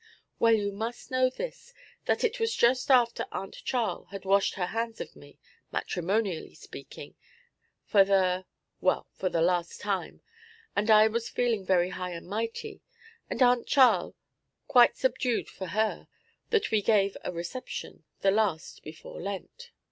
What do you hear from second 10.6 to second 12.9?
and I was feeling very high and mighty,